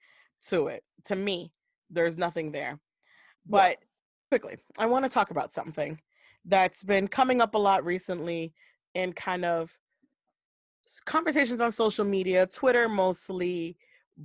[0.49, 0.83] to it.
[1.05, 1.53] To me
[1.89, 2.77] there's nothing there.
[3.45, 3.77] But
[4.33, 5.99] quickly, I want to talk about something
[6.45, 8.51] that's been coming up a lot recently
[8.95, 9.71] in kind of
[11.05, 13.77] conversations on social media, Twitter mostly,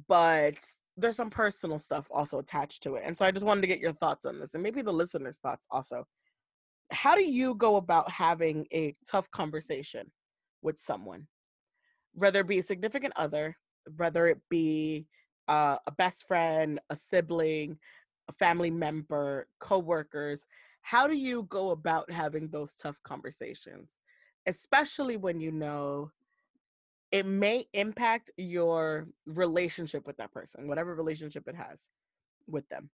[0.09, 0.55] but
[0.97, 3.03] there's some personal stuff also attached to it.
[3.05, 5.41] And so I just wanted to get your thoughts on this and maybe the listeners'
[5.43, 6.07] thoughts also.
[6.91, 10.11] How do you go about having a tough conversation
[10.63, 11.27] with someone,
[12.15, 13.59] whether it be a significant other,
[13.99, 15.07] whether it be
[15.49, 17.79] uh, a best friend, a sibling,
[18.29, 20.47] a family member, coworkers.
[20.83, 23.99] How do you go about having those tough conversations,
[24.47, 26.11] especially when you know
[27.11, 31.91] it may impact your relationship with that person, whatever relationship it has
[32.47, 32.91] with them?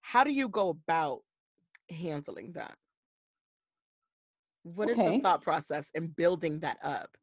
[0.00, 1.20] How do you go about
[1.90, 2.76] handling that?
[4.62, 5.04] What okay.
[5.04, 7.16] is the thought process in building that up?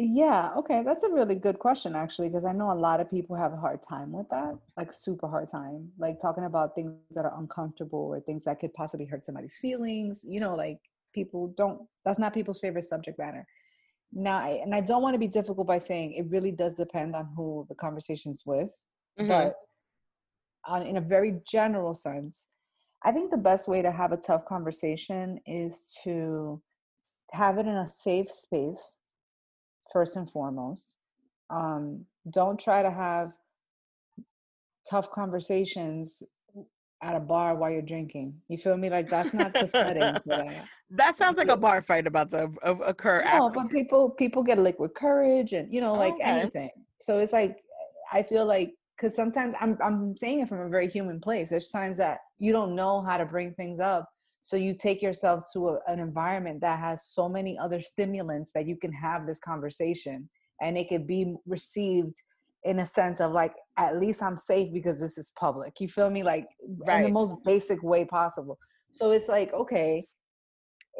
[0.00, 0.84] Yeah, okay.
[0.84, 3.56] That's a really good question, actually, because I know a lot of people have a
[3.56, 7.98] hard time with that, like super hard time, like talking about things that are uncomfortable
[7.98, 10.24] or things that could possibly hurt somebody's feelings.
[10.24, 10.78] You know, like
[11.12, 13.44] people don't, that's not people's favorite subject matter.
[14.12, 17.16] Now, I, and I don't want to be difficult by saying it really does depend
[17.16, 18.70] on who the conversation's with,
[19.18, 19.28] mm-hmm.
[19.28, 19.54] but
[20.64, 22.46] on, in a very general sense,
[23.02, 26.62] I think the best way to have a tough conversation is to
[27.32, 28.98] have it in a safe space
[29.92, 30.96] first and foremost.
[31.50, 33.32] Um, don't try to have
[34.88, 36.22] tough conversations
[37.02, 38.34] at a bar while you're drinking.
[38.48, 38.90] You feel me?
[38.90, 40.64] Like that's not the setting for that.
[40.90, 43.22] That sounds like a bar fight about to occur.
[43.22, 43.60] No, after.
[43.60, 46.22] but people people get liquid courage and you know like okay.
[46.22, 46.70] anything.
[46.98, 47.58] So it's like
[48.10, 51.50] I feel like because sometimes I'm I'm saying it from a very human place.
[51.50, 54.08] There's times that you don't know how to bring things up
[54.42, 58.66] so you take yourself to a, an environment that has so many other stimulants that
[58.66, 60.28] you can have this conversation
[60.60, 62.16] and it could be received
[62.64, 66.10] in a sense of like at least i'm safe because this is public you feel
[66.10, 66.46] me like
[66.86, 66.98] right.
[66.98, 68.58] in the most basic way possible
[68.90, 70.04] so it's like okay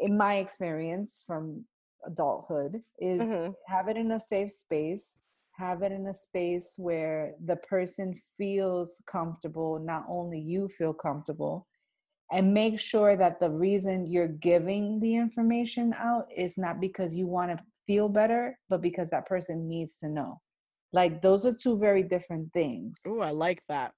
[0.01, 1.63] in my experience from
[2.07, 3.51] adulthood is mm-hmm.
[3.67, 5.19] have it in a safe space
[5.59, 11.67] have it in a space where the person feels comfortable, not only you feel comfortable,
[12.31, 17.25] and make sure that the reason you're giving the information out is not because you
[17.25, 20.39] want to feel better, but because that person needs to know.
[20.93, 23.01] Like those are two very different things.
[23.07, 23.93] Oh, I like that.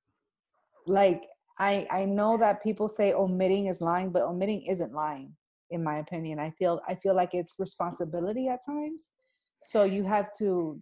[0.88, 1.24] Like
[1.60, 5.36] I I know that people say omitting is lying, but omitting isn't lying
[5.70, 6.40] in my opinion.
[6.40, 9.10] I feel I feel like it's responsibility at times.
[9.64, 10.82] So you have to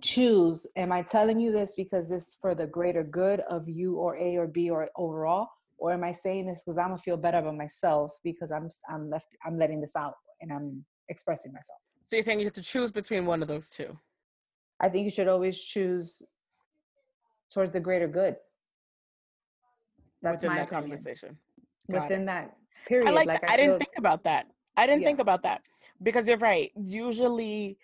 [0.00, 4.16] choose am I telling you this because this for the greater good of you or
[4.16, 7.38] A or B or overall or am I saying this because I'm gonna feel better
[7.38, 11.78] about myself because I'm I'm left I'm letting this out and I'm expressing myself.
[12.06, 13.98] So you're saying you have to choose between one of those two?
[14.80, 16.20] I think you should always choose
[17.52, 18.36] towards the greater good.
[20.22, 20.82] That's within my that opinion.
[20.82, 21.38] conversation.
[21.90, 22.26] Got within it.
[22.26, 22.56] that
[22.86, 23.08] period.
[23.08, 23.26] I like.
[23.26, 24.46] like I, I, didn't think about that.
[24.76, 25.08] I didn't yeah.
[25.08, 25.62] think about that
[26.02, 26.72] because you're right.
[26.76, 27.78] Usually,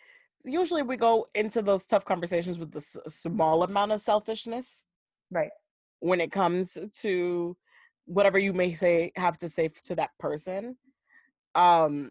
[0.44, 4.86] usually we go into those tough conversations with the small amount of selfishness.
[5.30, 5.50] Right.
[6.00, 7.56] When it comes to
[8.06, 10.76] whatever you may say have to say to that person
[11.54, 12.10] um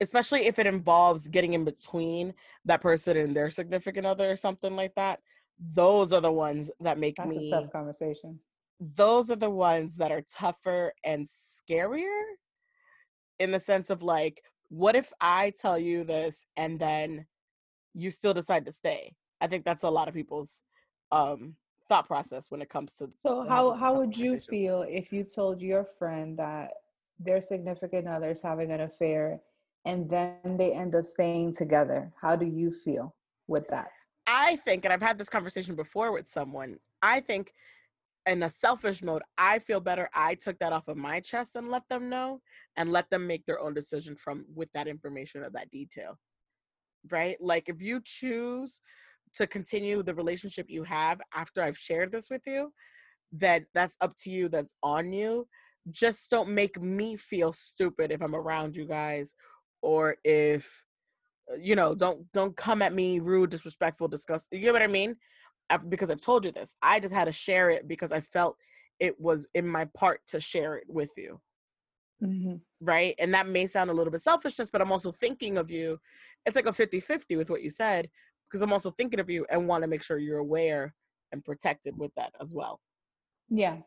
[0.00, 4.74] especially if it involves getting in between that person and their significant other or something
[4.76, 5.20] like that
[5.74, 8.38] those are the ones that make That's me a tough conversation.
[8.80, 12.22] those are the ones that are tougher and scarier
[13.38, 17.26] in the sense of like what if i tell you this and then
[17.94, 19.14] you still decide to stay?
[19.40, 20.62] I think that's a lot of people's
[21.10, 21.56] um
[21.92, 25.60] thought process when it comes to so how how would you feel if you told
[25.60, 26.70] your friend that
[27.20, 29.40] their significant other is having an affair
[29.84, 32.10] and then they end up staying together?
[32.18, 33.14] How do you feel
[33.46, 33.90] with that?
[34.26, 37.52] I think and i've had this conversation before with someone i think
[38.26, 41.68] in a selfish mode i feel better i took that off of my chest and
[41.70, 42.40] let them know
[42.76, 46.16] and let them make their own decision from with that information or that detail
[47.10, 47.36] right?
[47.40, 48.80] Like if you choose
[49.36, 52.72] to continue the relationship you have after I've shared this with you,
[53.32, 55.46] that that's up to you, that's on you.
[55.90, 59.34] Just don't make me feel stupid if I'm around you guys
[59.82, 60.70] or if
[61.50, 64.60] uh, you know, don't don't come at me rude, disrespectful, disgusting.
[64.60, 65.16] You know what I mean?
[65.88, 66.76] Because I've told you this.
[66.82, 68.56] I just had to share it because I felt
[69.00, 71.40] it was in my part to share it with you.
[72.22, 72.56] Mm-hmm.
[72.80, 73.14] Right.
[73.18, 75.98] And that may sound a little bit selfishness, but I'm also thinking of you.
[76.46, 78.08] It's like a 50 50 with what you said
[78.52, 80.94] because I'm also thinking of you and want to make sure you're aware
[81.32, 82.80] and protected with that as well.
[83.48, 83.78] Yeah.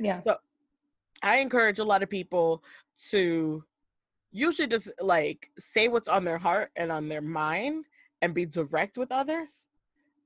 [0.00, 0.20] Yeah.
[0.20, 0.36] So
[1.22, 2.64] I encourage a lot of people
[3.10, 3.62] to
[4.32, 7.84] usually just like say what's on their heart and on their mind
[8.20, 9.68] and be direct with others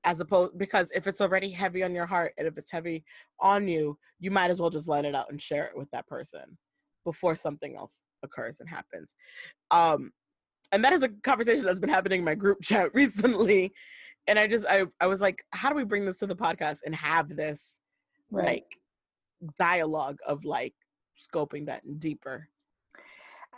[0.03, 3.03] as opposed because if it's already heavy on your heart and if it's heavy
[3.39, 6.05] on you you might as well just let it out and share it with that
[6.07, 6.57] person
[7.03, 9.15] before something else occurs and happens
[9.71, 10.11] um
[10.71, 13.71] and that is a conversation that's been happening in my group chat recently
[14.27, 16.79] and i just i, I was like how do we bring this to the podcast
[16.85, 17.81] and have this
[18.31, 18.45] right.
[18.45, 20.73] like dialogue of like
[21.17, 22.47] scoping that deeper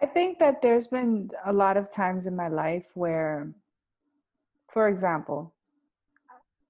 [0.01, 3.51] i think that there's been a lot of times in my life where
[4.69, 5.53] for example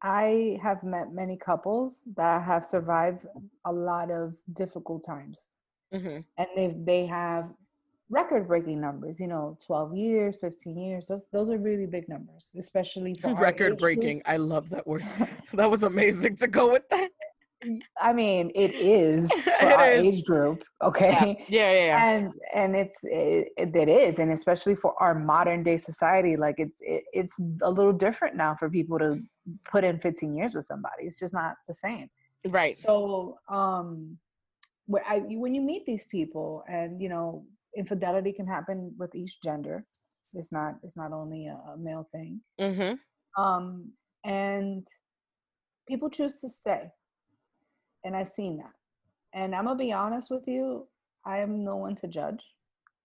[0.01, 3.25] i have met many couples that have survived
[3.65, 5.51] a lot of difficult times
[5.93, 6.19] mm-hmm.
[6.37, 7.49] and they they have
[8.09, 12.51] record breaking numbers you know 12 years 15 years those those are really big numbers
[12.57, 15.03] especially for record breaking i love that word
[15.53, 17.09] that was amazing to go with that
[17.99, 20.03] i mean it is for it our is.
[20.03, 21.71] age group okay yeah.
[21.71, 21.71] yeah.
[21.71, 26.37] yeah yeah, and and it's it, it is and especially for our modern day society
[26.37, 29.19] like it's it, it's a little different now for people to
[29.65, 32.09] put in 15 years with somebody it's just not the same
[32.47, 34.17] right so um
[35.05, 37.43] I, when you meet these people and you know
[37.77, 39.85] infidelity can happen with each gender.
[40.33, 42.41] It's not it's not only a, a male thing.
[42.59, 43.41] Mm-hmm.
[43.41, 43.91] Um,
[44.23, 44.85] and
[45.87, 46.89] people choose to stay,
[48.03, 48.73] and I've seen that.
[49.33, 50.87] And I'm gonna be honest with you,
[51.25, 52.43] I am no one to judge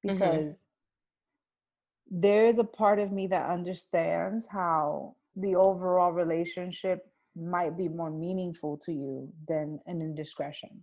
[0.04, 0.14] mm-hmm.
[0.14, 2.20] because mm-hmm.
[2.20, 8.10] there is a part of me that understands how the overall relationship might be more
[8.10, 10.82] meaningful to you than an indiscretion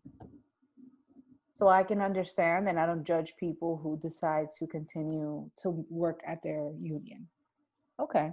[1.59, 6.21] so I can understand and I don't judge people who decide to continue to work
[6.25, 7.27] at their union.
[7.99, 8.31] Okay.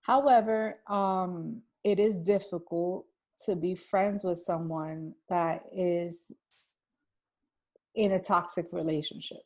[0.00, 3.06] However, um, it is difficult
[3.44, 6.32] to be friends with someone that is
[7.94, 9.44] in a toxic relationship.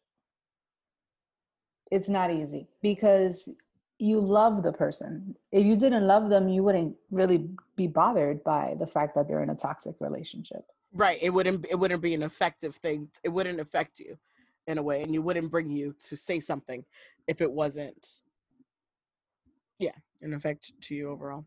[1.93, 3.51] It's not easy because
[3.99, 5.37] you love the person.
[5.53, 9.43] If you didn't love them, you wouldn't really be bothered by the fact that they're
[9.43, 13.61] in a toxic relationship right it wouldn't it wouldn't be an effective thing it wouldn't
[13.61, 14.17] affect you
[14.67, 16.85] in a way and you wouldn't bring you to say something
[17.27, 18.21] if it wasn't
[19.79, 21.45] Yeah, an effect to you overall.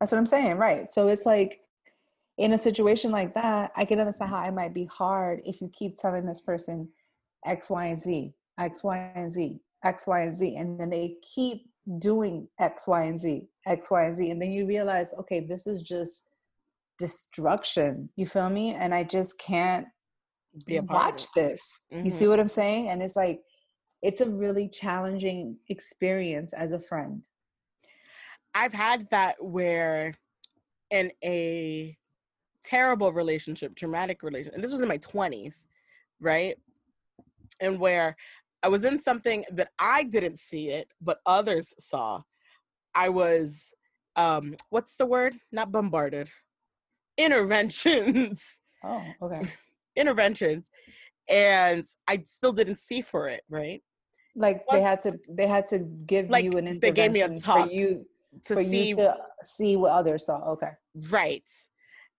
[0.00, 0.92] That's what I'm saying, right?
[0.92, 1.60] So it's like
[2.38, 5.70] in a situation like that, I can understand how it might be hard if you
[5.72, 6.88] keep telling this person
[7.46, 11.16] X, Y, and Z, X, Y, and Z, X, Y, and Z, and then they
[11.22, 15.40] keep doing X, Y, and Z, X, Y, and Z, and then you realize, okay,
[15.40, 16.24] this is just
[16.98, 18.08] destruction.
[18.16, 18.74] You feel me?
[18.74, 19.86] And I just can't
[20.68, 21.80] watch this.
[21.92, 22.04] Mm-hmm.
[22.04, 22.88] You see what I'm saying?
[22.88, 23.40] And it's like,
[24.02, 27.24] it's a really challenging experience as a friend.
[28.54, 30.14] I've had that where
[30.90, 31.96] in a
[32.62, 35.66] terrible relationship, traumatic relationship, and this was in my 20s,
[36.20, 36.56] right?
[37.60, 38.16] And where
[38.62, 42.22] I was in something that I didn't see it, but others saw.
[42.94, 43.74] I was,
[44.16, 45.34] um, what's the word?
[45.50, 46.30] Not bombarded.
[47.16, 48.60] Interventions.
[48.86, 49.40] Oh, okay.
[49.96, 50.70] Interventions.
[51.26, 53.82] And I still didn't see for it, right?
[54.36, 57.22] Like they had to they had to give like you an intervention they gave me
[57.22, 58.04] a talk for you
[58.44, 60.36] to for see you to see what others saw.
[60.50, 60.72] Okay.
[61.10, 61.50] Right.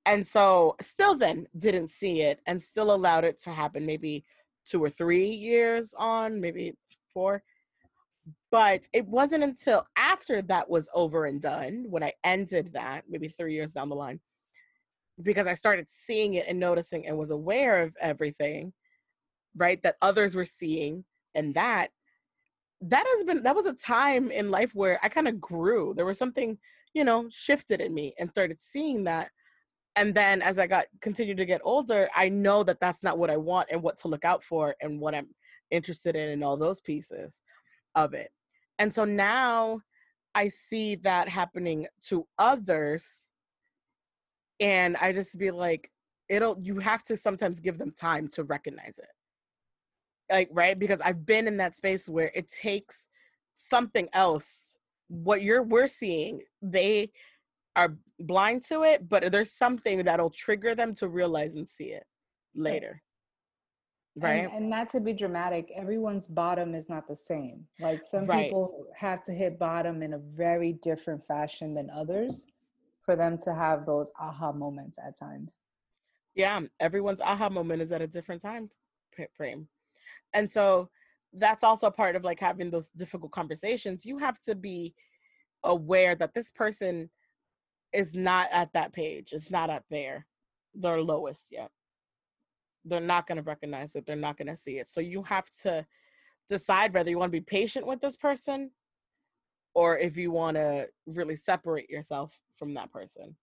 [0.08, 4.26] And so still then didn't see it and still allowed it to happen maybe
[4.66, 6.74] two or three years on, maybe
[7.14, 7.44] four.
[8.52, 13.28] But it wasn't until after that was over and done, when I ended that, maybe
[13.28, 14.20] three years down the line,
[15.22, 18.74] because I started seeing it and noticing and was aware of everything,
[19.56, 21.92] right, that others were seeing, and that
[22.82, 25.94] that has been that was a time in life where I kind of grew.
[25.96, 26.58] There was something,
[26.94, 29.30] you know, shifted in me and started seeing that.
[29.96, 33.30] And then as I got continued to get older, I know that that's not what
[33.30, 35.30] I want and what to look out for and what I'm
[35.72, 37.42] interested in and all those pieces
[37.96, 38.30] of it.
[38.78, 39.80] And so now
[40.36, 43.32] I see that happening to others
[44.60, 45.92] and I just be like
[46.30, 49.10] it'll you have to sometimes give them time to recognize it.
[50.32, 50.78] Like right?
[50.78, 53.08] Because i've been in that space where it takes
[53.54, 57.12] something else what you're we're seeing they
[57.76, 62.06] are blind to it but there's something that'll trigger them to realize and see it
[62.56, 63.02] later.
[64.18, 64.46] Right?
[64.46, 67.66] and, and not to be dramatic everyone's bottom is not the same.
[67.82, 68.46] Like some right.
[68.46, 72.48] people have to hit bottom in a very different fashion than others
[73.06, 75.60] for them to have those aha moments at times.
[76.36, 78.70] Yeah everyone's aha moment is at a different time
[79.36, 79.68] frame.
[80.34, 80.90] And so
[81.34, 84.06] that's also part of like having those difficult conversations.
[84.06, 84.94] You have to be
[85.64, 87.10] aware that this person
[87.94, 90.28] is not at that page it's not up there
[90.74, 91.72] their lowest yet.
[92.84, 94.88] They're not going to recognize it they're not going to see it.
[94.90, 95.86] So you have to
[96.48, 98.72] decide whether you want to be patient with this person
[99.76, 103.36] or if you want to really separate yourself from that person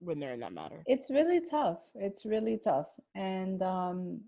[0.00, 4.20] when they're in that matter it's really tough it's really tough and um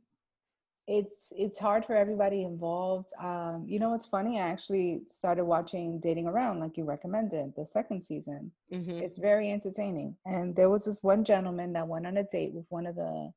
[0.88, 3.10] it's it's hard for everybody involved.
[3.20, 4.38] Um, you know what's funny?
[4.38, 8.52] I actually started watching Dating Around, like you recommended, the second season.
[8.72, 8.98] Mm-hmm.
[8.98, 10.16] It's very entertaining.
[10.26, 13.32] And there was this one gentleman that went on a date with one of the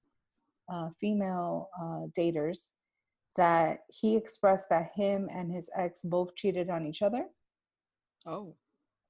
[0.72, 2.70] uh, female uh, daters
[3.36, 7.26] that he expressed that him and his ex both cheated on each other.
[8.26, 8.56] Oh,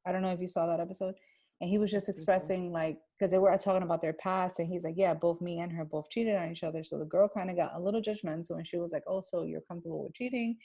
[0.05, 1.15] I don't know if you saw that episode.
[1.61, 4.85] And he was just expressing like because they were talking about their past and he's
[4.85, 6.83] like yeah both me and her both cheated on each other.
[6.83, 9.43] So the girl kind of got a little judgmental and she was like oh so
[9.43, 10.57] you're comfortable with cheating?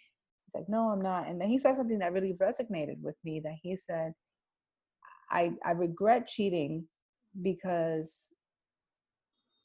[0.47, 1.29] He's like no i'm not.
[1.29, 4.13] And then he said something that really resonated with me that he said
[5.31, 6.87] i i regret cheating
[7.43, 8.29] because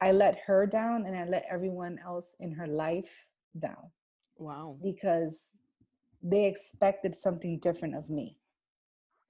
[0.02, 3.28] i let her down and i let everyone else in her life
[3.60, 3.92] down.
[4.38, 4.78] Wow.
[4.82, 5.52] Because
[6.24, 8.39] they expected something different of me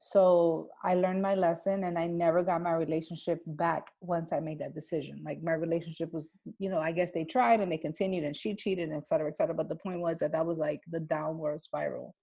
[0.01, 4.59] so I learned my lesson and I never got my relationship back once I made
[4.59, 5.21] that decision.
[5.25, 8.55] Like my relationship was, you know, I guess they tried and they continued and she
[8.55, 9.53] cheated and et cetera, et cetera.
[9.53, 12.15] But the point was that that was like the downward spiral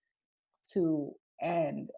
[0.73, 1.13] to
[1.43, 1.91] end.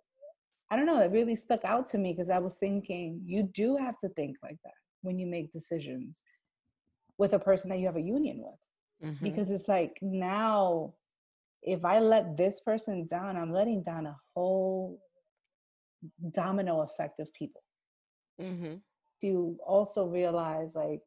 [0.68, 3.76] I don't know, it really stuck out to me because I was thinking you do
[3.76, 6.22] have to think like that when you make decisions
[7.18, 9.10] with a person that you have a union with.
[9.12, 9.24] Mm-hmm.
[9.24, 10.94] Because it's like now
[11.62, 14.98] if I let this person down, I'm letting down a whole
[16.30, 17.62] domino effect of people.
[18.40, 18.74] Mm-hmm.
[19.20, 21.02] to also realize like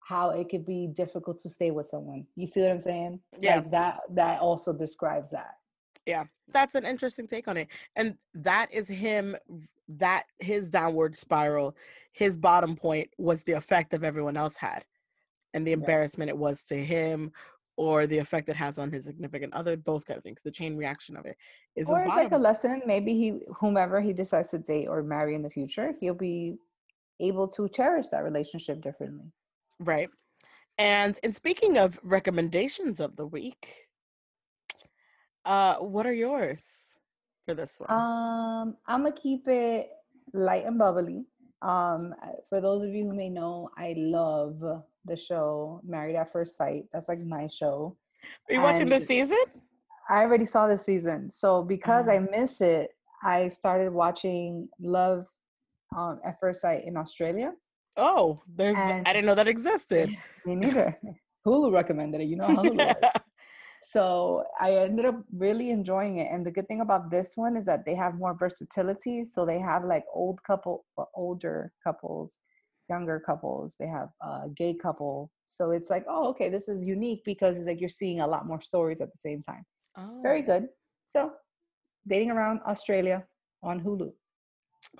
[0.00, 2.26] how it could be difficult to stay with someone.
[2.36, 3.20] You see what i'm saying?
[3.38, 3.56] Yeah.
[3.56, 5.54] Like that that also describes that.
[6.04, 6.24] Yeah.
[6.52, 7.68] That's an interesting take on it.
[7.96, 9.36] And that is him
[9.88, 11.74] that his downward spiral
[12.12, 14.84] his bottom point was the effect of everyone else had
[15.54, 17.32] and the embarrassment it was to him
[17.80, 20.42] or the effect it has on his significant other, those kind of things.
[20.44, 21.34] The chain reaction of it
[21.76, 22.82] is or it's like a lesson.
[22.84, 26.58] Maybe he, whomever he decides to date or marry in the future, he'll be
[27.20, 29.32] able to cherish that relationship differently.
[29.78, 30.10] Right.
[30.76, 33.86] And in speaking of recommendations of the week,
[35.46, 36.98] uh, what are yours
[37.46, 37.90] for this one?
[37.90, 39.88] Um, I'm gonna keep it
[40.34, 41.24] light and bubbly.
[41.62, 42.14] Um,
[42.50, 46.84] for those of you who may know, I love the show Married at First Sight.
[46.92, 47.96] That's like my show.
[48.48, 49.38] Are you watching and- this season?
[50.08, 52.12] I already saw this season, so because Oh.
[52.12, 52.90] I miss it,
[53.22, 55.26] I started watching Love
[55.96, 57.52] um, at First Sight in Australia.
[57.96, 58.76] Oh, there's.
[58.76, 60.10] And- I didn't know that existed.
[60.44, 60.98] Me neither.
[61.46, 62.24] Hulu recommended it.
[62.24, 62.94] You know how Hulu.
[63.92, 66.28] So I ended up really enjoying it.
[66.30, 69.24] And the good thing about this one is that they have more versatility.
[69.24, 72.38] So they have like old couple, uh, older couples,
[72.90, 73.76] younger couples.
[73.80, 75.30] They have a gay couple.
[75.46, 78.46] So it's like, oh, okay, this is unique because it's like you're seeing a lot
[78.46, 79.64] more stories at the same time.
[79.96, 80.20] oh.
[80.22, 80.66] Very good.
[81.06, 81.32] So
[82.06, 83.24] dating around Australia
[83.62, 84.12] on Hulu.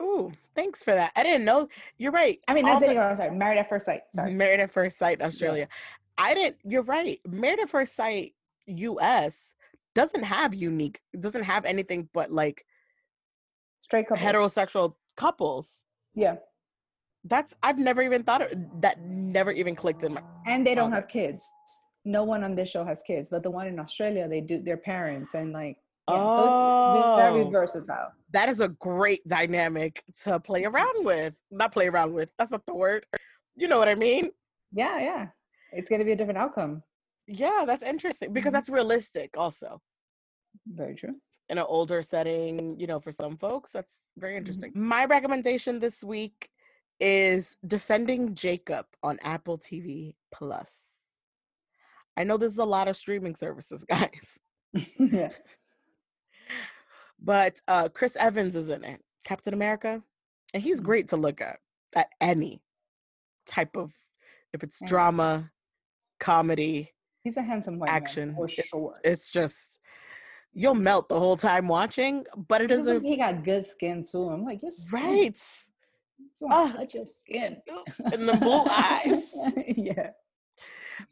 [0.01, 1.11] Ooh, thanks for that.
[1.16, 1.68] I didn't know.
[1.99, 2.38] You're right.
[2.49, 3.16] I mean, All not the- dating around.
[3.16, 4.03] Sorry, married at first sight.
[4.14, 4.32] Sorry.
[4.34, 5.66] Married at First Sight Australia.
[6.18, 6.57] I didn't.
[6.64, 7.18] You're right.
[7.26, 8.34] Married at First Sight
[8.66, 9.57] US
[9.95, 11.01] doesn't have unique.
[11.18, 12.64] Doesn't have anything but like
[13.80, 14.24] Straight couples.
[14.26, 15.82] heterosexual couples.
[16.14, 16.36] Yeah.
[17.25, 18.51] That's I've never even thought of
[18.81, 19.01] that.
[19.01, 20.23] Never even clicked in my.
[20.47, 21.49] and they don't have kids.
[22.05, 24.79] No one on this show has kids, but the one in Australia, they do their
[24.79, 25.77] parents and like
[26.09, 26.35] yeah.
[26.35, 27.51] So it's, it's very Oh.
[27.51, 28.11] versatile.
[28.33, 31.35] That is a great dynamic to play around with.
[31.53, 32.33] Not play around with.
[32.39, 33.05] That's not the word.
[33.55, 34.31] You know what I mean?
[34.73, 35.27] Yeah, yeah.
[35.73, 36.83] It's gonna be a different outcome.
[37.29, 38.55] Yeah, that's interesting because Mhm.
[38.55, 39.31] that's realistic.
[39.37, 39.81] Also,
[40.66, 41.14] Very true.
[41.49, 44.39] in an older setting, you know, for some folks, that's very Mm-hmm.
[44.39, 44.73] interesting.
[44.75, 46.51] My recommendation this week
[47.01, 50.96] is Defending Jacob on Apple TV Plus.
[52.16, 54.38] I know there's a lot of streaming services, guys,
[54.98, 55.30] yeah.
[57.18, 60.03] but uh Chris Evans is in it, Captain America,
[60.55, 60.84] and he's Mhm.
[60.84, 61.59] great to look at
[61.94, 62.62] at any
[63.46, 63.92] type of
[64.53, 64.86] if it's Yeah.
[64.88, 65.53] drama,
[66.18, 66.90] comedy,
[67.22, 68.28] He's a handsome white action.
[68.28, 68.94] man for it's, sure.
[69.05, 69.78] it's just
[70.53, 74.05] you'll melt the whole time watching, but it is a looks- he got good skin
[74.05, 74.28] too.
[74.28, 75.01] I'm like, skin.
[75.01, 75.40] right.
[76.31, 76.73] Just want Ah.
[76.73, 77.61] to touch your skin.
[78.12, 79.35] and the blue eyes.
[79.77, 80.11] yeah.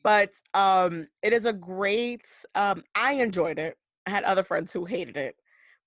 [0.03, 4.85] but um it is a great um i enjoyed it i had other friends who
[4.85, 5.35] hated it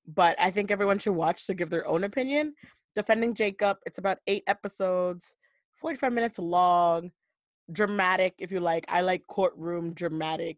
[0.07, 2.53] but i think everyone should watch to give their own opinion
[2.95, 5.35] defending jacob it's about eight episodes
[5.81, 7.11] 45 minutes long
[7.71, 10.57] dramatic if you like i like courtroom dramatic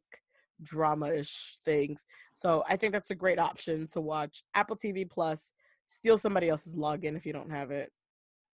[0.62, 5.52] drama-ish things so i think that's a great option to watch apple tv plus
[5.86, 7.92] steal somebody else's login if you don't have it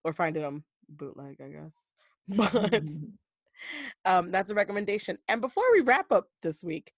[0.05, 1.75] or find it on bootleg i guess
[2.29, 2.83] but
[4.05, 5.17] um, that's a recommendation.
[5.29, 6.93] And before we wrap up this week,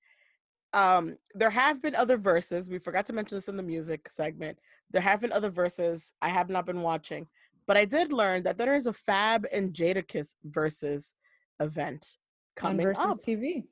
[0.73, 2.69] um, there have been other verses.
[2.69, 4.59] We forgot to mention this in the music segment.
[4.91, 7.27] There have been other verses I have not been watching,
[7.67, 11.15] but I did learn that there is a Fab and Jadakiss versus
[11.61, 12.17] event
[12.63, 13.65] On coming versus up TV.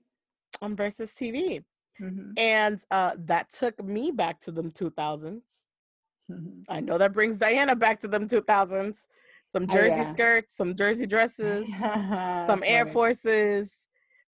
[0.62, 1.64] on Verzuz TV,
[2.00, 2.32] Mhm.
[2.38, 5.65] and uh, that took me back to the 2000s.
[6.30, 6.64] Mhm.
[6.68, 9.08] I know that brings Diana back to them 2000s.
[9.48, 10.12] Some Oh, jersey yeah.
[10.12, 11.66] skirts, some jersey dresses,
[12.48, 12.92] some Air funny.
[12.92, 13.86] Forces.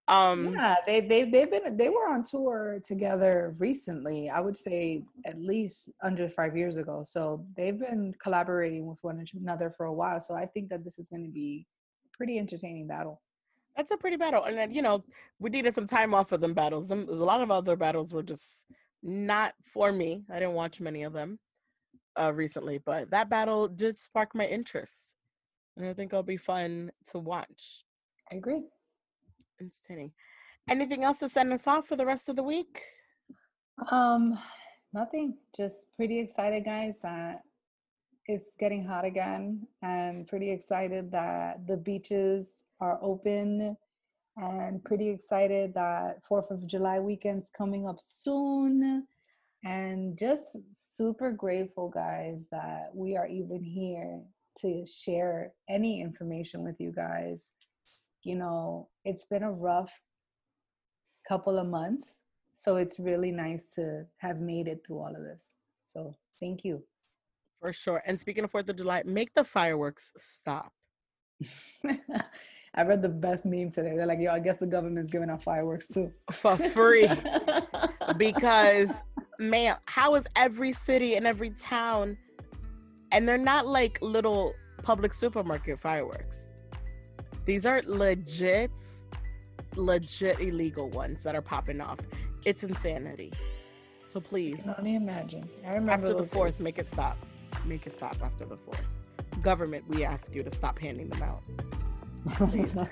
[0.08, 4.30] Um, yeah, they they they've been they were on tour together recently.
[4.30, 7.02] I would say at least under five years ago.
[7.04, 10.18] So they've been collaborating with one another for a while.
[10.18, 11.66] So I think that this is going to be
[12.06, 13.20] a pretty entertaining battle.
[13.76, 14.44] That's a pretty battle.
[14.44, 15.04] And then, you know,
[15.38, 16.88] we needed some time off of them battles.
[16.88, 18.66] Them, there's a lot of other battles were just
[19.02, 20.24] not for me.
[20.30, 21.38] I didn't watch many of them
[22.20, 25.14] uh, recently, but that battle did spark my interest.
[25.76, 27.84] And I think it'll be fun to watch.
[28.30, 28.64] I agree.
[29.60, 30.12] Entertaining.
[30.68, 32.80] Anything else to send us off for the rest of the week?
[33.90, 34.38] Um,
[34.92, 35.38] nothing.
[35.56, 37.40] Just pretty excited, guys, that
[38.26, 43.76] it's getting hot again, and pretty excited that the beaches are open,
[44.36, 49.06] and pretty excited that Fourth of July weekend's coming up soon,
[49.64, 54.22] and just super grateful, guys, that we are even here
[54.58, 57.52] to share any information with you guys.
[58.22, 60.00] You know, it's been a rough
[61.28, 62.20] couple of months.
[62.54, 65.52] So it's really nice to have made it through all of this.
[65.86, 66.82] So thank you.
[67.60, 68.02] For sure.
[68.06, 70.72] And speaking of Fourth of July, make the fireworks stop.
[72.74, 73.94] I read the best meme today.
[73.96, 76.10] They're like, yo, I guess the government's giving out fireworks too.
[76.30, 77.08] For free.
[78.16, 79.02] because
[79.42, 82.16] man, how is every city and every town,
[83.10, 86.52] and they're not like little public supermarket fireworks.
[87.44, 88.70] These are legit,
[89.76, 91.98] legit illegal ones that are popping off.
[92.44, 93.32] It's insanity.
[94.06, 95.48] So I please, can only imagine.
[95.66, 97.16] I remember after the fourth, make it stop.
[97.64, 98.80] Make it stop after the fourth.
[99.40, 101.42] Government, we ask you to stop handing them out.
[102.34, 102.76] please.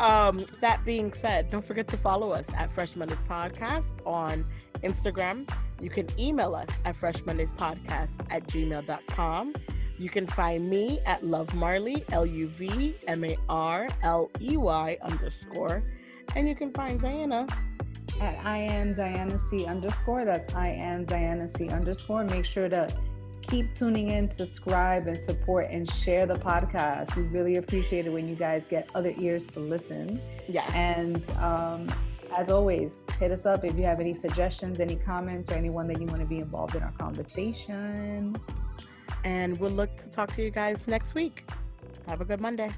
[0.00, 4.44] Um, that being said, don't forget to follow us at Fresh Menace Podcast on
[4.82, 5.48] Instagram.
[5.80, 9.54] You can email us at freshmondayspodcast at gmail.com.
[9.98, 14.56] You can find me at Love Marley, L U V M A R L E
[14.56, 15.82] Y underscore.
[16.36, 17.46] And you can find Diana
[18.20, 20.24] at I am Diana C underscore.
[20.24, 22.24] That's I am Diana C underscore.
[22.24, 22.88] Make sure to
[23.42, 27.16] keep tuning in, subscribe, and support and share the podcast.
[27.16, 30.20] We really appreciate it when you guys get other ears to listen.
[30.48, 30.70] Yes.
[30.74, 31.88] And um,
[32.36, 36.00] as always, hit us up if you have any suggestions, any comments, or anyone that
[36.00, 38.36] you want to be involved in our conversation.
[39.24, 41.48] And we'll look to talk to you guys next week.
[42.06, 42.70] Have a good Monday.